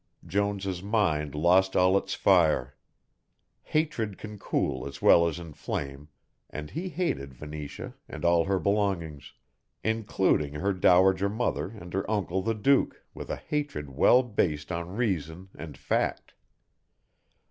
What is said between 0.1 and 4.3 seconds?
Jones' mind lost all its fire. Hatred